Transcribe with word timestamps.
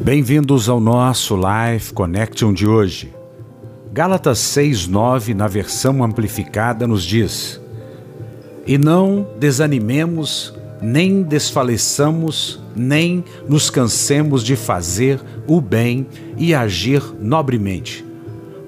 Bem-vindos 0.00 0.68
ao 0.68 0.78
nosso 0.78 1.36
Life 1.36 1.92
Connection 1.92 2.52
de 2.52 2.66
hoje. 2.66 3.12
Gálatas 3.92 4.38
6:9 4.38 5.34
na 5.34 5.48
versão 5.48 6.02
amplificada 6.02 6.86
nos 6.86 7.02
diz: 7.02 7.60
E 8.66 8.78
não 8.78 9.26
desanimemos, 9.38 10.54
nem 10.80 11.22
desfaleçamos, 11.22 12.60
nem 12.74 13.24
nos 13.48 13.70
cansemos 13.70 14.44
de 14.44 14.54
fazer 14.54 15.20
o 15.46 15.60
bem 15.60 16.06
e 16.36 16.54
agir 16.54 17.02
nobremente. 17.20 18.04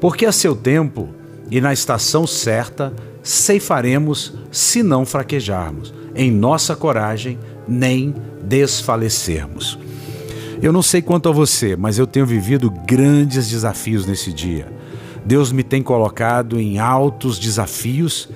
Porque 0.01 0.27
a 0.27 0.33
seu 0.33 0.57
tempo 0.57 1.09
e 1.51 1.61
na 1.61 1.73
estação 1.73 2.27
certa 2.27 2.93
ceifaremos 3.23 4.35
se 4.51 4.83
não 4.83 5.05
fraquejarmos 5.05 5.93
em 6.15 6.31
nossa 6.31 6.75
coragem 6.75 7.39
nem 7.67 8.15
desfalecermos. 8.43 9.79
Eu 10.61 10.73
não 10.73 10.83
sei 10.83 11.01
quanto 11.01 11.29
a 11.29 11.33
você, 11.33 11.77
mas 11.77 11.99
eu 11.99 12.07
tenho 12.07 12.27
vivido 12.27 12.71
grandes 12.71 13.49
desafios 13.49 14.07
nesse 14.07 14.33
dia. 14.33 14.67
Deus 15.25 15.53
me 15.53 15.63
tem 15.63 15.83
colocado 15.83 16.59
em 16.61 16.79
altos 16.79 17.39
desafios 17.39 18.29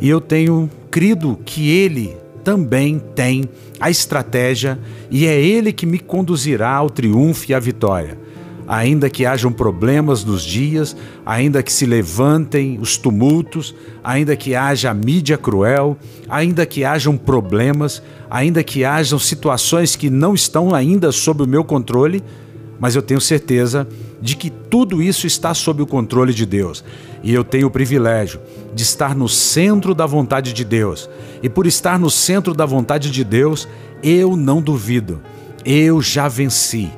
e 0.00 0.08
eu 0.08 0.20
tenho 0.20 0.68
crido 0.90 1.38
que 1.44 1.70
Ele 1.70 2.16
também 2.42 2.98
tem 2.98 3.48
a 3.78 3.90
estratégia 3.90 4.78
e 5.10 5.26
é 5.26 5.40
Ele 5.40 5.72
que 5.72 5.86
me 5.86 5.98
conduzirá 5.98 6.74
ao 6.74 6.90
triunfo 6.90 7.50
e 7.50 7.54
à 7.54 7.60
vitória 7.60 8.18
ainda 8.68 9.08
que 9.08 9.24
hajam 9.24 9.50
problemas 9.50 10.22
nos 10.22 10.42
dias, 10.42 10.94
ainda 11.24 11.62
que 11.62 11.72
se 11.72 11.86
levantem 11.86 12.78
os 12.78 12.98
tumultos, 12.98 13.74
ainda 14.04 14.36
que 14.36 14.54
haja 14.54 14.92
mídia 14.92 15.38
cruel, 15.38 15.96
ainda 16.28 16.66
que 16.66 16.84
hajam 16.84 17.16
problemas, 17.16 18.02
ainda 18.30 18.62
que 18.62 18.84
hajam 18.84 19.18
situações 19.18 19.96
que 19.96 20.10
não 20.10 20.34
estão 20.34 20.74
ainda 20.74 21.10
sob 21.10 21.42
o 21.42 21.48
meu 21.48 21.64
controle, 21.64 22.22
mas 22.78 22.94
eu 22.94 23.00
tenho 23.00 23.20
certeza 23.20 23.88
de 24.20 24.36
que 24.36 24.50
tudo 24.50 25.02
isso 25.02 25.26
está 25.26 25.54
sob 25.54 25.82
o 25.82 25.86
controle 25.86 26.34
de 26.34 26.44
Deus. 26.44 26.84
E 27.22 27.32
eu 27.32 27.42
tenho 27.42 27.68
o 27.68 27.70
privilégio 27.70 28.38
de 28.74 28.82
estar 28.82 29.16
no 29.16 29.28
centro 29.28 29.94
da 29.94 30.06
vontade 30.06 30.52
de 30.52 30.64
Deus. 30.64 31.08
E 31.42 31.48
por 31.48 31.66
estar 31.66 31.98
no 31.98 32.10
centro 32.10 32.54
da 32.54 32.66
vontade 32.66 33.10
de 33.10 33.24
Deus, 33.24 33.66
eu 34.02 34.36
não 34.36 34.60
duvido. 34.60 35.20
Eu 35.64 36.00
já 36.02 36.28
venci. 36.28 36.90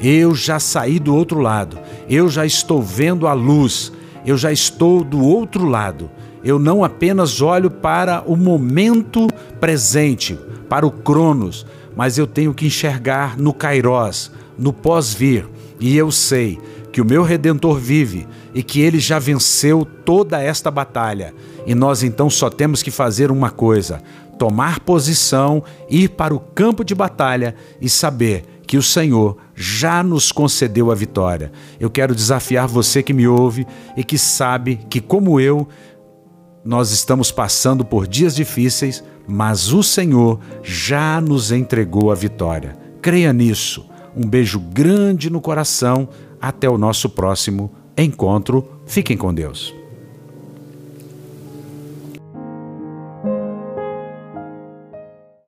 Eu 0.00 0.34
já 0.34 0.60
saí 0.60 0.98
do 0.98 1.14
outro 1.14 1.40
lado, 1.40 1.78
eu 2.08 2.28
já 2.28 2.44
estou 2.44 2.82
vendo 2.82 3.26
a 3.26 3.32
luz, 3.32 3.92
eu 4.24 4.36
já 4.36 4.52
estou 4.52 5.02
do 5.02 5.22
outro 5.22 5.64
lado. 5.64 6.10
Eu 6.44 6.58
não 6.58 6.84
apenas 6.84 7.40
olho 7.40 7.70
para 7.70 8.22
o 8.26 8.36
momento 8.36 9.26
presente, 9.60 10.38
para 10.68 10.86
o 10.86 10.90
Cronos, 10.90 11.66
mas 11.96 12.18
eu 12.18 12.26
tenho 12.26 12.54
que 12.54 12.66
enxergar 12.66 13.36
no 13.38 13.52
Kairós, 13.52 14.30
no 14.58 14.72
pós-vir, 14.72 15.48
e 15.80 15.96
eu 15.96 16.10
sei 16.12 16.58
que 16.92 17.00
o 17.00 17.04
meu 17.04 17.22
redentor 17.22 17.78
vive 17.78 18.26
e 18.54 18.62
que 18.62 18.80
ele 18.80 18.98
já 18.98 19.18
venceu 19.18 19.86
toda 20.04 20.42
esta 20.42 20.70
batalha. 20.70 21.34
E 21.66 21.74
nós 21.74 22.02
então 22.02 22.30
só 22.30 22.48
temos 22.48 22.82
que 22.82 22.90
fazer 22.90 23.30
uma 23.30 23.50
coisa: 23.50 24.00
tomar 24.38 24.80
posição, 24.80 25.62
ir 25.90 26.10
para 26.10 26.34
o 26.34 26.40
campo 26.40 26.84
de 26.84 26.94
batalha 26.94 27.54
e 27.80 27.88
saber 27.88 28.44
que 28.66 28.76
o 28.76 28.82
Senhor 28.82 29.36
já 29.54 30.02
nos 30.02 30.32
concedeu 30.32 30.90
a 30.90 30.94
vitória. 30.94 31.52
Eu 31.78 31.88
quero 31.88 32.14
desafiar 32.14 32.66
você 32.66 33.02
que 33.02 33.12
me 33.12 33.28
ouve 33.28 33.66
e 33.96 34.02
que 34.02 34.18
sabe 34.18 34.80
que, 34.90 35.00
como 35.00 35.38
eu, 35.38 35.68
nós 36.64 36.90
estamos 36.90 37.30
passando 37.30 37.84
por 37.84 38.08
dias 38.08 38.34
difíceis, 38.34 39.04
mas 39.28 39.72
o 39.72 39.82
Senhor 39.82 40.40
já 40.62 41.20
nos 41.20 41.52
entregou 41.52 42.10
a 42.10 42.14
vitória. 42.14 42.76
Creia 43.00 43.32
nisso. 43.32 43.88
Um 44.16 44.26
beijo 44.26 44.58
grande 44.58 45.30
no 45.30 45.40
coração. 45.40 46.08
Até 46.40 46.68
o 46.68 46.76
nosso 46.76 47.08
próximo 47.08 47.70
encontro. 47.96 48.68
Fiquem 48.84 49.16
com 49.16 49.32
Deus. 49.32 49.75